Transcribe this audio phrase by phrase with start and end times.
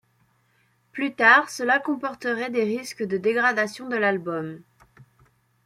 [0.93, 4.63] Plus tard, cela comporterait des risques de dégradations de l'album.